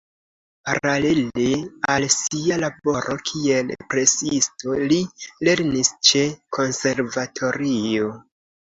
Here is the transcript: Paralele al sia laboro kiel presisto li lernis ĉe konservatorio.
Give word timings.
Paralele 0.69 1.45
al 1.95 2.07
sia 2.13 2.57
laboro 2.63 3.19
kiel 3.29 3.71
presisto 3.93 4.81
li 4.89 5.01
lernis 5.51 5.95
ĉe 6.11 6.27
konservatorio. 6.61 8.15